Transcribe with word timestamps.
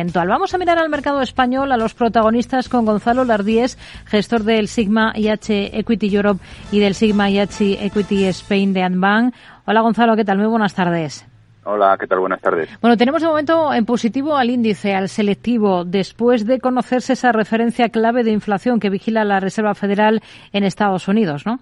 Vamos 0.00 0.54
a 0.54 0.58
mirar 0.58 0.78
al 0.78 0.88
mercado 0.90 1.20
español, 1.22 1.72
a 1.72 1.76
los 1.76 1.92
protagonistas 1.92 2.68
con 2.68 2.86
Gonzalo 2.86 3.24
Lardíez, 3.24 3.76
gestor 4.06 4.44
del 4.44 4.68
Sigma 4.68 5.12
IH 5.16 5.76
Equity 5.76 6.14
Europe 6.14 6.40
y 6.70 6.78
del 6.78 6.94
Sigma 6.94 7.28
IH 7.28 7.84
Equity 7.84 8.26
Spain 8.26 8.72
de 8.72 8.84
Anbank. 8.84 9.34
Hola 9.64 9.80
Gonzalo, 9.80 10.14
¿qué 10.14 10.24
tal? 10.24 10.38
Muy 10.38 10.46
buenas 10.46 10.72
tardes. 10.72 11.26
Hola, 11.64 11.96
¿qué 11.98 12.06
tal? 12.06 12.20
Buenas 12.20 12.40
tardes. 12.40 12.68
Bueno, 12.80 12.96
tenemos 12.96 13.22
de 13.22 13.26
momento 13.26 13.74
en 13.74 13.84
positivo 13.86 14.36
al 14.36 14.50
índice, 14.50 14.94
al 14.94 15.08
selectivo, 15.08 15.84
después 15.84 16.46
de 16.46 16.60
conocerse 16.60 17.14
esa 17.14 17.32
referencia 17.32 17.88
clave 17.88 18.22
de 18.22 18.30
inflación 18.30 18.78
que 18.78 18.90
vigila 18.90 19.24
la 19.24 19.40
Reserva 19.40 19.74
Federal 19.74 20.22
en 20.52 20.62
Estados 20.62 21.08
Unidos, 21.08 21.44
¿no? 21.44 21.58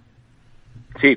Sí, 1.00 1.16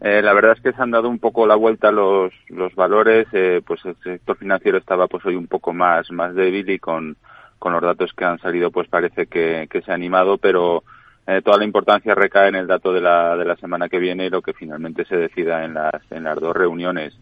eh, 0.00 0.20
la 0.22 0.34
verdad 0.34 0.52
es 0.56 0.60
que 0.60 0.72
se 0.72 0.82
han 0.82 0.90
dado 0.90 1.08
un 1.08 1.18
poco 1.18 1.46
la 1.46 1.54
vuelta 1.54 1.90
los, 1.90 2.32
los 2.48 2.74
valores, 2.74 3.26
eh, 3.32 3.62
pues 3.66 3.84
el 3.84 3.96
sector 4.02 4.36
financiero 4.36 4.78
estaba 4.78 5.06
pues 5.08 5.24
hoy 5.24 5.36
un 5.36 5.46
poco 5.46 5.72
más, 5.72 6.10
más 6.10 6.34
débil 6.34 6.68
y 6.68 6.78
con, 6.78 7.16
con 7.58 7.72
los 7.72 7.82
datos 7.82 8.12
que 8.12 8.24
han 8.24 8.38
salido 8.38 8.70
pues 8.70 8.88
parece 8.88 9.26
que, 9.26 9.68
que 9.70 9.82
se 9.82 9.90
ha 9.90 9.94
animado, 9.94 10.36
pero 10.38 10.84
eh, 11.26 11.40
toda 11.42 11.58
la 11.58 11.64
importancia 11.64 12.14
recae 12.14 12.48
en 12.48 12.56
el 12.56 12.66
dato 12.66 12.92
de 12.92 13.00
la, 13.00 13.36
de 13.36 13.44
la 13.44 13.56
semana 13.56 13.88
que 13.88 13.98
viene 13.98 14.26
y 14.26 14.30
lo 14.30 14.42
que 14.42 14.52
finalmente 14.52 15.04
se 15.06 15.16
decida 15.16 15.64
en 15.64 15.74
las, 15.74 16.00
en 16.10 16.24
las 16.24 16.38
dos 16.38 16.54
reuniones. 16.54 17.18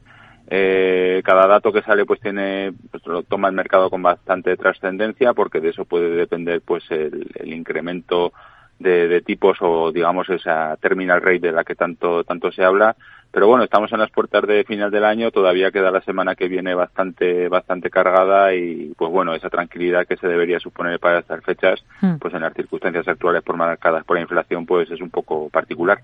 Eh, 0.49 1.23
cada 1.25 1.47
dato 1.47 1.73
que 1.73 1.81
sale 1.81 2.05
pues 2.05 2.21
tiene 2.21 2.75
pues 2.91 3.07
lo 3.07 3.23
toma 3.23 3.49
el 3.49 3.55
mercado 3.55 3.89
con 3.89 4.03
bastante 4.03 4.59
trascendencia 4.59 5.33
porque 5.33 5.61
de 5.61 5.71
eso 5.71 5.87
puede 5.87 6.11
depender 6.11 6.61
pues 6.61 6.85
el, 6.91 7.31
el 7.37 7.55
incremento 7.55 8.35
de, 8.79 9.09
de, 9.09 9.21
tipos 9.21 9.59
o 9.61 9.93
digamos 9.93 10.29
esa 10.31 10.77
terminal 10.77 11.21
rate 11.21 11.49
de 11.49 11.53
la 11.53 11.65
que 11.65 11.75
tanto 11.75 12.25
tanto 12.25 12.51
se 12.53 12.65
habla 12.65 12.97
pero 13.35 13.49
bueno 13.49 13.65
estamos 13.65 13.93
en 13.93 13.99
las 13.99 14.13
puertas 14.13 14.47
de 14.47 14.63
final 14.63 14.93
del 14.93 15.05
año 15.05 15.33
todavía 15.33 15.73
queda 15.73 15.91
la 15.91 16.01
semana 16.03 16.37
que 16.37 16.47
viene 16.47 16.73
bastante 16.73 17.49
bastante 17.49 17.91
cargada 17.91 18.55
y 18.55 18.93
pues 18.97 19.11
bueno 19.11 19.35
esa 19.35 19.51
tranquilidad 19.51 20.07
que 20.07 20.17
se 20.17 20.29
debería 20.29 20.61
suponer 20.61 21.01
para 21.01 21.19
estas 21.19 21.43
fechas 21.43 21.81
hmm. 22.01 22.19
pues 22.21 22.33
en 22.33 22.43
las 22.43 22.55
circunstancias 22.55 23.09
actuales 23.09 23.43
por 23.43 23.57
marcadas 23.57 24.05
por 24.05 24.17
la 24.17 24.23
inflación 24.23 24.65
pues 24.65 24.89
es 24.89 25.01
un 25.01 25.11
poco 25.11 25.51
particular 25.51 25.99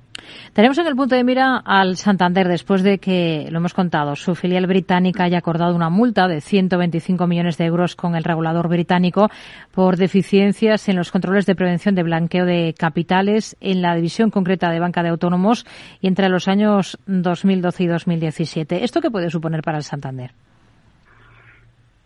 tenemos 0.55 0.77
en 0.79 0.89
el 0.89 0.97
punto 0.97 1.15
de 1.15 1.23
mira 1.23 1.63
al 1.65 1.97
Santander 1.97 2.49
después 2.49 2.83
de 2.83 2.99
que 2.99 3.47
lo 3.49 3.59
hemos 3.59 3.75
contado 3.75 4.17
su 4.17 4.35
filial 4.35 4.67
británica 4.67 5.23
haya 5.23 5.39
acordado 5.39 5.77
una 5.77 5.89
multa 5.89 6.27
de 6.27 6.41
125 6.41 7.29
millones 7.29 7.57
de 7.59 7.67
euros 7.67 7.95
con 7.95 8.17
el 8.17 8.25
regulador 8.25 8.69
británico 8.69 9.29
por 9.73 9.99
deficiencias 9.99 10.89
en 10.89 10.97
los 10.97 11.13
controles 11.13 11.47
de 11.47 11.55
prevención 11.55 11.95
de 11.95 12.03
blanqueo 12.03 12.45
de 12.45 12.75
capitales 12.77 13.57
en 13.61 13.83
la 13.83 13.95
división 13.95 14.31
concreta 14.31 14.69
de 14.69 14.81
banca 14.81 15.05
de 15.05 15.11
autónomos 15.11 15.65
y 16.01 16.09
entre 16.09 16.29
los 16.29 16.49
años 16.49 16.99
2012 17.23 17.83
y 17.85 17.87
2017. 17.87 18.85
¿Esto 18.85 19.01
qué 19.01 19.11
puede 19.11 19.31
suponer 19.31 19.63
para 19.63 19.79
el 19.79 19.85
Santander? 19.85 20.33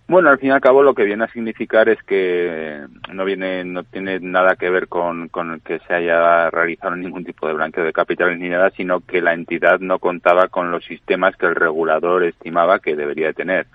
Bueno, 0.06 0.28
al 0.28 0.38
fin 0.38 0.50
y 0.50 0.52
al 0.52 0.60
cabo 0.60 0.82
lo 0.82 0.94
que 0.94 1.04
viene 1.04 1.24
a 1.24 1.32
significar 1.32 1.88
es 1.88 2.02
que 2.02 2.84
no 3.10 3.24
viene, 3.24 3.64
no 3.64 3.84
tiene 3.84 4.20
nada 4.20 4.54
que 4.54 4.68
ver 4.68 4.86
con, 4.86 5.28
con 5.28 5.60
que 5.60 5.78
se 5.78 5.94
haya 5.94 6.50
realizado 6.50 6.94
ningún 6.94 7.24
tipo 7.24 7.48
de 7.48 7.54
blanqueo 7.54 7.84
de 7.84 7.92
capitales 7.94 8.38
ni 8.38 8.50
nada, 8.50 8.70
sino 8.76 9.00
que 9.00 9.22
la 9.22 9.32
entidad 9.32 9.80
no 9.80 9.98
contaba 9.98 10.48
con 10.48 10.70
los 10.70 10.84
sistemas 10.84 11.36
que 11.36 11.46
el 11.46 11.54
regulador 11.54 12.24
estimaba 12.24 12.80
que 12.80 12.96
debería 12.96 13.32
tener. 13.32 13.66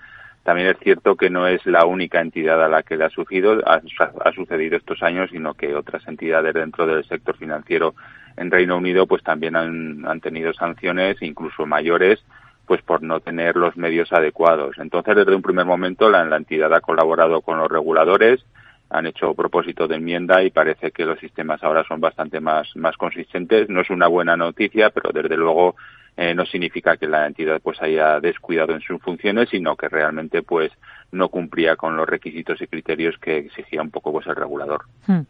También 0.44 0.68
es 0.68 0.78
cierto 0.78 1.16
que 1.16 1.30
no 1.30 1.46
es 1.46 1.64
la 1.66 1.84
única 1.84 2.20
entidad 2.20 2.64
a 2.64 2.68
la 2.68 2.82
que 2.82 2.96
le 2.96 3.04
ha 3.04 3.08
ha, 3.08 4.32
sucedido 4.32 4.76
estos 4.76 5.02
años, 5.02 5.30
sino 5.30 5.54
que 5.54 5.74
otras 5.74 6.06
entidades 6.06 6.54
dentro 6.54 6.86
del 6.86 7.04
sector 7.04 7.36
financiero 7.36 7.94
en 8.40 8.50
Reino 8.50 8.78
Unido 8.78 9.06
pues 9.06 9.22
también 9.22 9.54
han, 9.54 10.20
tenido 10.20 10.52
sanciones, 10.54 11.20
incluso 11.20 11.66
mayores, 11.66 12.24
pues 12.66 12.80
por 12.80 13.02
no 13.02 13.20
tener 13.20 13.54
los 13.54 13.76
medios 13.76 14.10
adecuados. 14.12 14.78
Entonces, 14.78 15.14
desde 15.14 15.34
un 15.34 15.42
primer 15.42 15.66
momento, 15.66 16.08
la, 16.08 16.24
la 16.24 16.38
entidad 16.38 16.72
ha 16.72 16.80
colaborado 16.80 17.42
con 17.42 17.58
los 17.58 17.68
reguladores, 17.68 18.42
han 18.88 19.06
hecho 19.06 19.34
propósito 19.34 19.86
de 19.86 19.96
enmienda 19.96 20.42
y 20.42 20.50
parece 20.50 20.90
que 20.90 21.04
los 21.04 21.18
sistemas 21.18 21.62
ahora 21.62 21.84
son 21.84 22.00
bastante 22.00 22.40
más, 22.40 22.74
más 22.76 22.96
consistentes. 22.96 23.68
No 23.68 23.82
es 23.82 23.90
una 23.90 24.08
buena 24.08 24.38
noticia, 24.38 24.88
pero 24.88 25.10
desde 25.12 25.36
luego 25.36 25.76
eh, 26.16 26.34
no 26.34 26.46
significa 26.46 26.96
que 26.96 27.06
la 27.06 27.26
entidad 27.26 27.60
pues 27.62 27.80
haya 27.82 28.20
descuidado 28.20 28.72
en 28.72 28.80
sus 28.80 29.02
funciones, 29.02 29.50
sino 29.50 29.76
que 29.76 29.88
realmente 29.88 30.42
pues 30.42 30.72
no 31.12 31.28
cumplía 31.28 31.76
con 31.76 31.96
los 31.96 32.08
requisitos 32.08 32.60
y 32.62 32.66
criterios 32.66 33.16
que 33.18 33.38
exigía 33.38 33.82
un 33.82 33.90
poco 33.90 34.12
pues 34.12 34.26
el 34.26 34.36
regulador. 34.36 34.82
Hmm. 35.06 35.22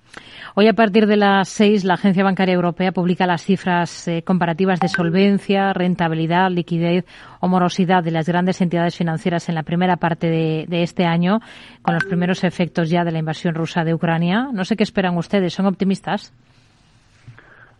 Hoy 0.55 0.69
a 0.69 0.75
partir 0.75 1.07
de 1.07 1.17
las 1.17 1.49
seis 1.49 1.85
la 1.85 1.95
Agencia 1.95 2.25
Bancaria 2.25 2.55
Europea 2.55 2.93
publica 2.93 3.27
las 3.27 3.43
cifras 3.43 4.09
eh, 4.09 4.23
comparativas 4.23 4.81
de 4.81 4.89
solvencia, 4.89 5.73
rentabilidad, 5.73 6.51
liquidez 6.51 7.05
o 7.41 7.49
morosidad 7.49 8.03
de 8.03 8.11
las 8.11 8.29
grandes 8.29 8.61
entidades 8.61 8.97
financieras 8.97 9.49
en 9.49 9.55
la 9.55 9.63
primera 9.63 9.97
parte 9.97 10.29
de, 10.29 10.67
de 10.69 10.83
este 10.83 11.05
año, 11.05 11.41
con 11.83 11.95
los 11.95 12.05
primeros 12.05 12.45
efectos 12.45 12.91
ya 12.91 13.05
de 13.05 13.13
la 13.13 13.19
invasión 13.19 13.55
rusa 13.55 13.85
de 13.85 13.95
Ucrania. 13.95 14.49
No 14.53 14.65
sé 14.65 14.77
qué 14.77 14.83
esperan 14.83 15.17
ustedes. 15.17 15.55
¿Son 15.55 15.67
optimistas? 15.67 16.35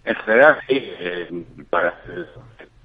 En 0.05 0.15
general, 0.17 0.57
sí. 0.67 0.77
Eh, 0.77 1.45
para 1.69 1.95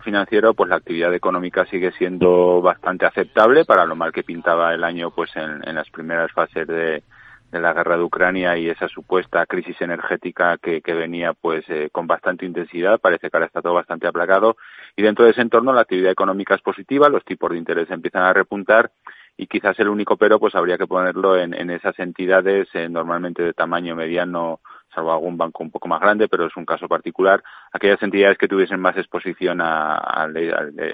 financiero, 0.06 0.54
pues 0.54 0.70
la 0.70 0.78
actividad 0.78 1.14
económica 1.14 1.66
sigue 1.66 1.92
siendo 1.98 2.62
bastante 2.62 3.06
aceptable 3.06 3.66
para 3.66 3.86
lo 3.86 3.98
mal 3.98 4.14
que 4.14 4.24
pintaba 4.24 4.74
el 4.74 4.86
año, 4.86 5.12
pues 5.12 5.32
en, 5.36 5.76
las 5.76 5.90
primeras 5.90 6.32
fases 6.32 6.66
de, 6.66 7.04
la 7.52 7.74
guerra 7.74 7.98
de 7.98 8.04
Ucrania 8.04 8.58
y 8.58 8.70
esa 8.70 8.88
supuesta 8.88 9.46
crisis 9.46 9.82
energética 9.82 10.58
que, 10.58 10.82
que 10.82 10.94
venía, 10.94 11.34
pues 11.34 11.66
eh, 11.70 11.90
con 11.92 12.08
bastante 12.08 12.46
intensidad. 12.46 13.00
Parece 13.00 13.30
que 13.30 13.36
ahora 13.36 13.48
está 13.48 13.62
todo 13.62 13.74
bastante 13.74 14.08
aplacado 14.08 14.56
y 14.96 15.02
dentro 15.02 15.26
de 15.26 15.32
ese 15.32 15.42
entorno 15.42 15.74
la 15.74 15.82
actividad 15.82 16.12
económica 16.12 16.56
es 16.56 16.62
positiva, 16.62 17.10
los 17.10 17.26
tipos 17.26 17.52
de 17.52 17.58
interés 17.58 17.90
empiezan 17.92 18.24
a 18.24 18.34
repuntar 18.34 18.92
y 19.38 19.48
quizás 19.48 19.78
el 19.80 19.90
único 19.90 20.16
pero 20.16 20.40
pues 20.40 20.56
habría 20.56 20.78
que 20.78 20.88
ponerlo 20.88 21.38
en, 21.38 21.54
en 21.54 21.70
esas 21.70 21.98
entidades 22.00 22.68
eh, 22.74 22.88
normalmente 22.88 23.44
de 23.44 23.54
tamaño 23.54 23.96
mediano 23.96 24.60
salvo 24.96 25.12
algún 25.12 25.38
banco 25.38 25.62
un 25.62 25.70
poco 25.70 25.88
más 25.88 26.00
grande, 26.02 26.28
pero 26.28 26.48
es 26.48 26.56
un 26.56 26.66
caso 26.66 26.88
particular, 26.88 27.44
aquellas 27.72 28.02
entidades 28.02 28.38
que 28.38 28.48
tuviesen 28.48 28.80
más 28.80 28.98
exposición 28.98 29.62
a, 29.62 29.98
al, 29.98 30.36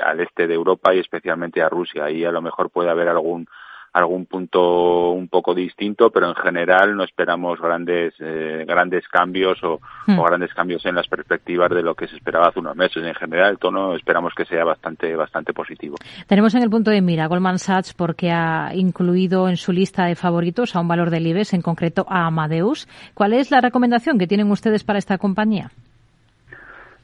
al, 0.03 0.19
este 0.19 0.47
de 0.47 0.55
Europa 0.55 0.93
y 0.93 0.99
especialmente 0.99 1.61
a 1.61 1.69
Rusia. 1.69 2.05
Ahí 2.05 2.25
a 2.25 2.31
lo 2.31 2.41
mejor 2.41 2.71
puede 2.71 2.89
haber 2.89 3.07
algún 3.07 3.47
algún 3.93 4.25
punto 4.25 5.11
un 5.11 5.27
poco 5.27 5.53
distinto, 5.53 6.09
pero 6.11 6.29
en 6.29 6.35
general 6.35 6.95
no 6.95 7.03
esperamos 7.03 7.59
grandes 7.59 8.13
eh, 8.19 8.63
grandes 8.65 9.07
cambios 9.07 9.61
o, 9.63 9.79
hmm. 10.07 10.17
o, 10.17 10.23
grandes 10.23 10.53
cambios 10.53 10.85
en 10.85 10.95
las 10.95 11.07
perspectivas 11.07 11.69
de 11.69 11.83
lo 11.83 11.95
que 11.95 12.07
se 12.07 12.15
esperaba 12.15 12.47
hace 12.47 12.59
unos 12.59 12.75
meses. 12.75 13.03
En 13.03 13.15
general, 13.15 13.51
el 13.51 13.57
tono 13.57 13.95
esperamos 13.95 14.33
que 14.35 14.45
sea 14.45 14.63
bastante 14.63 15.15
bastante 15.15 15.53
positivo. 15.53 15.95
Tenemos 16.27 16.55
en 16.55 16.63
el 16.63 16.69
punto 16.69 16.91
de 16.91 17.01
mira 17.01 17.27
Goldman 17.27 17.59
Sachs 17.59 17.93
porque 17.93 18.31
ha 18.31 18.71
incluido 18.73 19.49
en 19.49 19.57
su 19.57 19.71
lista 19.71 20.05
de 20.05 20.15
favoritos 20.15 20.75
a 20.75 20.79
un 20.79 20.87
valor 20.87 21.09
del 21.09 21.27
IBEX, 21.27 21.53
en 21.53 21.61
concreto 21.61 22.05
a 22.07 22.25
Amadeus. 22.27 22.87
¿Cuál 23.13 23.33
es 23.33 23.51
la 23.51 23.61
recomendación 23.61 24.17
que 24.17 24.27
tienen 24.27 24.49
ustedes 24.51 24.83
para 24.83 24.99
esta 24.99 25.17
compañía? 25.17 25.71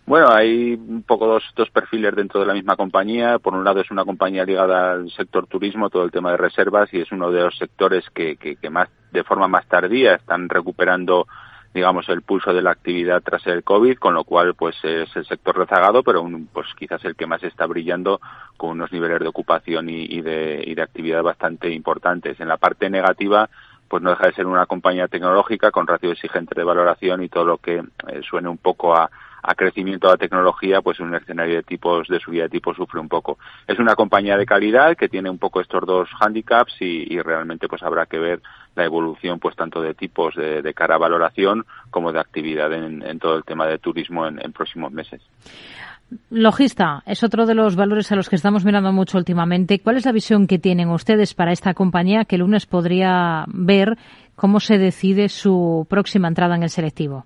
Bueno, 0.08 0.30
hay 0.32 0.76
un 0.76 1.04
poco 1.04 1.28
dos, 1.28 1.44
dos 1.54 1.70
perfiles 1.70 2.16
dentro 2.16 2.40
de 2.40 2.46
la 2.46 2.54
misma 2.54 2.78
compañía. 2.78 3.40
Por 3.40 3.54
un 3.54 3.66
lado 3.66 3.82
es 3.82 3.92
una 3.92 4.06
compañía 4.06 4.46
ligada 4.46 4.94
al 4.94 5.12
sector 5.12 5.48
turismo, 5.48 5.90
todo 5.90 6.06
el 6.06 6.12
tema 6.12 6.32
de 6.32 6.38
reservas, 6.38 6.94
y 6.94 7.02
es 7.02 7.12
uno 7.12 7.30
de 7.30 7.42
los 7.42 7.58
sectores 7.58 8.10
que, 8.12 8.38
que, 8.38 8.56
que 8.56 8.70
más, 8.70 8.88
de 9.12 9.26
forma 9.26 9.50
más 9.50 9.68
tardía 9.68 10.16
están 10.16 10.48
recuperando 10.48 11.28
digamos 11.74 12.08
el 12.08 12.22
pulso 12.22 12.54
de 12.54 12.62
la 12.62 12.72
actividad 12.72 13.22
tras 13.22 13.46
el 13.48 13.66
COVID, 13.66 13.98
con 13.98 14.14
lo 14.14 14.24
cual 14.24 14.56
pues 14.56 14.78
es 14.82 15.14
el 15.14 15.26
sector 15.26 15.58
rezagado, 15.58 16.02
pero 16.04 16.22
un, 16.22 16.48
pues 16.48 16.68
quizás 16.80 17.04
el 17.04 17.18
que 17.18 17.28
más 17.28 17.44
está 17.44 17.66
brillando 17.66 18.22
con 18.56 18.70
unos 18.70 18.94
niveles 18.94 19.20
de 19.20 19.28
ocupación 19.28 19.90
y, 19.90 20.06
y, 20.06 20.22
de, 20.22 20.64
y 20.66 20.74
de 20.74 20.82
actividad 20.82 21.22
bastante 21.22 21.70
importantes. 21.70 22.40
En 22.40 22.48
la 22.48 22.56
parte 22.56 22.90
negativa, 22.90 23.50
pues 23.90 24.02
no 24.02 24.12
deja 24.12 24.28
de 24.28 24.34
ser 24.34 24.48
una 24.48 24.66
compañía 24.68 25.10
tecnológica 25.10 25.70
con 25.70 25.86
ratio 25.86 26.14
exigente 26.14 26.56
de 26.56 26.64
valoración 26.64 27.22
y 27.24 27.30
todo 27.30 27.44
lo 27.44 27.58
que 27.58 27.80
eh, 27.80 28.22
suene 28.28 28.48
un 28.48 28.58
poco 28.58 28.96
a, 28.96 29.12
a 29.48 29.56
crecimiento 29.56 30.08
de 30.08 30.14
la 30.14 30.18
tecnología, 30.18 30.82
pues 30.82 31.00
un 31.00 31.16
escenario 31.16 31.56
de 31.56 31.64
tipos 31.64 32.08
de 32.10 32.20
subida 32.20 32.44
de 32.44 32.50
tipos 32.50 32.76
sufre 32.76 33.00
un 33.00 33.08
poco. 33.08 33.40
Es 33.66 33.80
una 33.80 33.96
compañía 33.96 34.36
de 34.38 34.46
calidad 34.46 34.98
que 34.98 35.08
tiene 35.08 35.30
un 35.30 35.38
poco 35.38 35.62
estos 35.62 35.86
dos 35.86 36.10
handicaps 36.20 36.76
y, 36.82 37.18
realmente 37.22 37.68
pues 37.68 37.82
habrá 37.82 38.06
que 38.06 38.20
ver 38.20 38.42
la 38.76 38.84
evolución 38.84 39.40
pues 39.40 39.56
tanto 39.56 39.82
de 39.82 39.94
tipos 39.94 40.36
de, 40.36 40.74
cara 40.74 40.96
a 40.96 41.00
valoración 41.00 41.66
como 41.90 42.12
de 42.12 42.20
actividad 42.20 42.72
en, 42.74 43.20
todo 43.20 43.38
el 43.38 43.44
tema 43.44 43.66
de 43.66 43.80
turismo 43.80 44.28
en 44.28 44.52
próximos 44.52 44.92
meses. 44.92 45.22
Logista 46.30 47.04
es 47.06 47.24
otro 47.24 47.46
de 47.46 47.56
los 47.56 47.76
valores 47.76 48.12
a 48.12 48.16
los 48.16 48.30
que 48.30 48.36
estamos 48.36 48.66
mirando 48.66 48.92
mucho 48.92 49.18
últimamente. 49.18 49.80
¿Cuál 49.80 49.98
es 49.98 50.06
la 50.06 50.12
visión 50.12 50.48
que 50.48 50.60
tienen 50.60 50.90
ustedes 50.90 51.34
para 51.34 51.52
esta 51.52 51.74
compañía 51.74 52.26
que 52.26 52.36
el 52.36 52.42
lunes 52.42 52.66
podría 52.66 53.46
ver 53.48 53.98
cómo 54.36 54.60
se 54.60 54.78
decide 54.78 55.30
su 55.30 55.86
próxima 55.90 56.28
entrada 56.28 56.56
en 56.56 56.64
el 56.64 56.70
selectivo? 56.70 57.26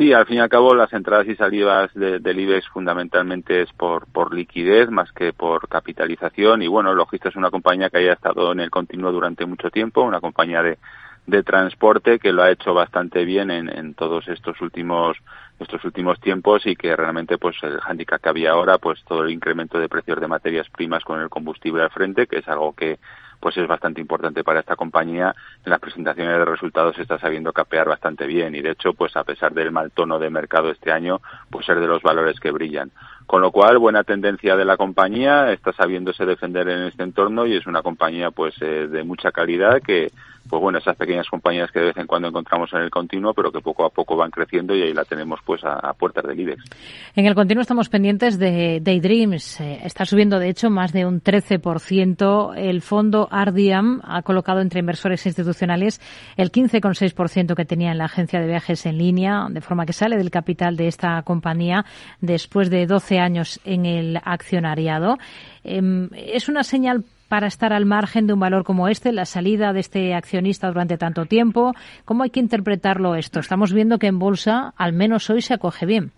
Sí, 0.00 0.14
al 0.14 0.24
fin 0.24 0.38
y 0.38 0.40
al 0.40 0.48
cabo 0.48 0.74
las 0.74 0.90
entradas 0.94 1.28
y 1.28 1.36
salidas 1.36 1.92
de, 1.92 2.20
del 2.20 2.40
IBEX 2.40 2.66
fundamentalmente 2.68 3.60
es 3.60 3.70
por, 3.74 4.06
por 4.06 4.34
liquidez 4.34 4.88
más 4.88 5.12
que 5.12 5.34
por 5.34 5.68
capitalización. 5.68 6.62
Y 6.62 6.68
bueno, 6.68 6.94
Logista 6.94 7.28
es 7.28 7.36
una 7.36 7.50
compañía 7.50 7.90
que 7.90 7.98
haya 7.98 8.14
estado 8.14 8.50
en 8.52 8.60
el 8.60 8.70
continuo 8.70 9.12
durante 9.12 9.44
mucho 9.44 9.68
tiempo, 9.68 10.00
una 10.00 10.22
compañía 10.22 10.62
de, 10.62 10.78
de 11.26 11.42
transporte 11.42 12.18
que 12.18 12.32
lo 12.32 12.42
ha 12.42 12.50
hecho 12.50 12.74
bastante 12.74 13.24
bien 13.24 13.50
en, 13.50 13.68
en 13.68 13.94
todos 13.94 14.26
estos 14.28 14.60
últimos 14.60 15.16
estos 15.58 15.84
últimos 15.84 16.18
tiempos 16.20 16.64
y 16.64 16.74
que 16.74 16.96
realmente 16.96 17.36
pues 17.36 17.56
el 17.62 17.78
handicap 17.84 18.20
que 18.20 18.28
había 18.30 18.52
ahora 18.52 18.78
pues 18.78 19.04
todo 19.04 19.24
el 19.24 19.30
incremento 19.30 19.78
de 19.78 19.90
precios 19.90 20.18
de 20.18 20.26
materias 20.26 20.66
primas 20.70 21.04
con 21.04 21.20
el 21.20 21.28
combustible 21.28 21.82
al 21.82 21.90
frente 21.90 22.26
que 22.26 22.38
es 22.38 22.48
algo 22.48 22.72
que 22.74 22.98
pues 23.40 23.56
es 23.56 23.66
bastante 23.66 24.00
importante 24.00 24.44
para 24.44 24.60
esta 24.60 24.76
compañía. 24.76 25.34
En 25.64 25.70
las 25.70 25.80
presentaciones 25.80 26.38
de 26.38 26.44
resultados 26.44 26.98
está 26.98 27.18
sabiendo 27.18 27.52
capear 27.52 27.88
bastante 27.88 28.26
bien 28.26 28.54
y 28.54 28.60
de 28.60 28.72
hecho, 28.72 28.92
pues 28.92 29.16
a 29.16 29.24
pesar 29.24 29.54
del 29.54 29.72
mal 29.72 29.90
tono 29.90 30.18
de 30.18 30.30
mercado 30.30 30.70
este 30.70 30.92
año, 30.92 31.20
pues 31.50 31.68
es 31.68 31.80
de 31.80 31.86
los 31.86 32.02
valores 32.02 32.38
que 32.38 32.50
brillan. 32.50 32.92
Con 33.26 33.40
lo 33.40 33.50
cual, 33.50 33.78
buena 33.78 34.04
tendencia 34.04 34.56
de 34.56 34.64
la 34.64 34.76
compañía, 34.76 35.52
está 35.52 35.72
sabiéndose 35.72 36.26
defender 36.26 36.68
en 36.68 36.82
este 36.82 37.02
entorno 37.02 37.46
y 37.46 37.56
es 37.56 37.66
una 37.66 37.82
compañía 37.82 38.30
pues 38.30 38.54
eh, 38.60 38.88
de 38.88 39.04
mucha 39.04 39.32
calidad 39.32 39.80
que 39.80 40.12
pues 40.50 40.60
bueno, 40.60 40.78
esas 40.78 40.96
pequeñas 40.96 41.28
compañías 41.28 41.70
que 41.70 41.78
de 41.78 41.86
vez 41.86 41.96
en 41.96 42.08
cuando 42.08 42.28
encontramos 42.28 42.72
en 42.72 42.80
el 42.80 42.90
continuo, 42.90 43.32
pero 43.32 43.52
que 43.52 43.60
poco 43.60 43.84
a 43.84 43.90
poco 43.90 44.16
van 44.16 44.32
creciendo 44.32 44.74
y 44.74 44.82
ahí 44.82 44.92
la 44.92 45.04
tenemos 45.04 45.38
pues 45.46 45.62
a, 45.64 45.92
puertas 45.92 46.24
del 46.24 46.40
IBEX. 46.40 46.64
En 47.14 47.26
el 47.26 47.36
continuo 47.36 47.62
estamos 47.62 47.88
pendientes 47.88 48.38
de 48.38 48.80
Daydreams. 48.82 49.60
Eh, 49.60 49.80
está 49.84 50.04
subiendo, 50.04 50.40
de 50.40 50.48
hecho, 50.48 50.68
más 50.68 50.92
de 50.92 51.06
un 51.06 51.22
13%. 51.22 52.54
El 52.56 52.82
fondo 52.82 53.28
Ardiam 53.30 54.00
ha 54.04 54.22
colocado 54.22 54.60
entre 54.60 54.80
inversores 54.80 55.24
institucionales 55.24 56.00
el 56.36 56.50
15,6% 56.50 57.54
que 57.54 57.64
tenía 57.64 57.92
en 57.92 57.98
la 57.98 58.06
agencia 58.06 58.40
de 58.40 58.48
viajes 58.48 58.84
en 58.86 58.98
línea, 58.98 59.46
de 59.48 59.60
forma 59.60 59.86
que 59.86 59.92
sale 59.92 60.16
del 60.16 60.30
capital 60.30 60.76
de 60.76 60.88
esta 60.88 61.22
compañía 61.22 61.84
después 62.20 62.70
de 62.70 62.86
12 62.86 63.20
años 63.20 63.60
en 63.64 63.86
el 63.86 64.18
accionariado. 64.24 65.16
Em, 65.62 66.08
es 66.14 66.48
una 66.48 66.64
señal 66.64 67.04
para 67.30 67.46
estar 67.46 67.72
al 67.72 67.86
margen 67.86 68.26
de 68.26 68.32
un 68.32 68.40
valor 68.40 68.64
como 68.64 68.88
este, 68.88 69.12
la 69.12 69.24
salida 69.24 69.72
de 69.72 69.78
este 69.78 70.14
accionista 70.14 70.66
durante 70.66 70.98
tanto 70.98 71.26
tiempo? 71.26 71.74
¿Cómo 72.04 72.24
hay 72.24 72.30
que 72.30 72.40
interpretarlo 72.40 73.14
esto? 73.14 73.38
Estamos 73.38 73.72
viendo 73.72 74.00
que 74.00 74.08
en 74.08 74.18
bolsa, 74.18 74.74
al 74.76 74.92
menos 74.92 75.30
hoy, 75.30 75.40
se 75.40 75.54
acoge 75.54 75.86
bien. 75.86 76.10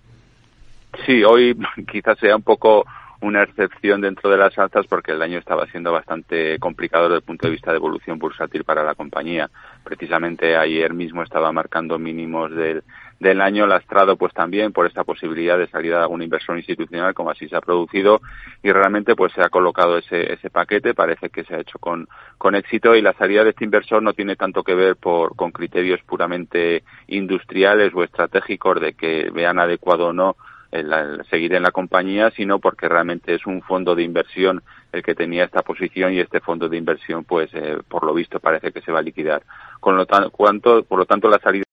Sí, 1.05 1.23
hoy 1.23 1.55
quizás 1.93 2.19
sea 2.19 2.35
un 2.35 2.43
poco 2.43 2.87
una 3.21 3.43
excepción 3.43 4.01
dentro 4.01 4.31
de 4.31 4.39
las 4.39 4.59
altas 4.59 4.87
porque 4.89 5.13
el 5.13 5.21
año 5.21 5.39
estaba 5.39 5.67
siendo 5.67 5.93
bastante 5.93 6.59
complicado 6.59 7.05
desde 7.05 7.17
el 7.17 7.23
punto 7.23 7.47
de 7.47 7.53
vista 7.53 7.71
de 7.71 7.77
evolución 7.77 8.19
bursátil 8.19 8.65
para 8.65 8.83
la 8.83 8.95
compañía. 8.95 9.51
Precisamente 9.85 10.57
ayer 10.57 10.95
mismo 10.95 11.23
estaba 11.23 11.53
marcando 11.53 11.99
mínimos 11.99 12.51
del, 12.51 12.83
del 13.23 13.41
año 13.41 13.69
lastrado 13.69 14.17
pues 14.17 14.35
también 14.35 14.73
por 14.73 14.85
esta 14.85 15.05
posibilidad 15.05 15.57
de 15.57 15.69
salida 15.69 15.99
de 15.99 16.03
alguna 16.03 16.25
inversión 16.25 16.57
institucional 16.59 17.15
como 17.15 17.31
así 17.31 17.49
se 17.49 17.55
ha 17.55 17.61
producido 17.61 18.21
y 18.65 18.73
realmente 18.73 19.15
pues 19.15 19.33
se 19.33 19.43
ha 19.43 19.49
colocado 19.49 19.97
ese, 19.97 20.33
ese 20.33 20.51
paquete, 20.51 20.93
parece 20.93 21.31
que 21.31 21.45
se 21.45 21.55
ha 21.55 21.61
hecho 21.61 21.79
con, 21.79 22.09
con 22.37 22.57
éxito 22.57 22.97
y 22.97 23.01
la 23.01 23.13
salida 23.13 23.45
de 23.45 23.51
este 23.51 23.65
inversor 23.65 24.03
no 24.03 24.13
tiene 24.13 24.35
tanto 24.35 24.65
que 24.65 24.75
ver 24.75 24.97
por, 24.97 25.37
con 25.37 25.53
criterios 25.53 26.01
puramente 26.03 26.83
industriales 27.07 27.93
o 27.95 28.03
estratégicos 28.03 28.81
de 28.81 28.95
que 28.95 29.31
vean 29.31 29.61
adecuado 29.61 30.09
o 30.09 30.13
no 30.13 30.35
el, 30.73 31.23
seguir 31.31 31.55
en 31.55 31.63
la 31.63 31.71
compañía, 31.71 32.31
sino 32.31 32.59
porque 32.59 32.89
realmente 32.89 33.35
es 33.35 33.47
un 33.47 33.63
fondo 33.63 33.95
de 33.95 34.03
inversión 34.03 34.63
el 34.91 35.03
que 35.03 35.15
tenía 35.15 35.45
esta 35.45 35.63
posición 35.63 36.13
y 36.13 36.19
este 36.19 36.41
fondo 36.41 36.69
de 36.69 36.77
inversión, 36.77 37.25
pues, 37.25 37.51
eh, 37.55 37.79
por 37.89 38.05
lo 38.05 38.13
visto, 38.15 38.41
parece 38.41 38.73
que 38.73 38.81
se 38.81 38.91
va 38.91 38.99
a 38.99 39.03
liquidar. 39.03 39.43
Con 39.81 39.97
lo 39.97 40.07
tanto, 40.07 40.83
por 40.83 40.99
lo 40.99 41.05
tanto, 41.05 41.29
la 41.29 41.39
salida 41.39 41.65